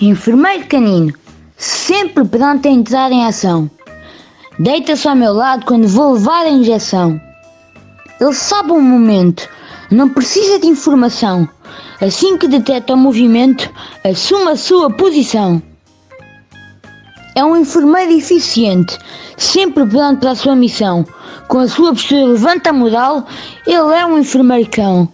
[0.00, 1.12] Enfermeiro canino,
[1.56, 3.70] sempre pronto a entrar em ação.
[4.58, 7.20] Deita-se ao meu lado quando vou levar a injeção.
[8.20, 9.48] Ele sabe um momento,
[9.90, 11.48] não precisa de informação.
[12.00, 13.70] Assim que detecta o movimento,
[14.04, 15.62] assume a sua posição.
[17.36, 18.98] É um enfermeiro eficiente,
[19.36, 21.06] sempre pronto para a sua missão.
[21.48, 23.26] Com a sua postura levanta a moral,
[23.66, 25.08] ele é um enfermeiro cão.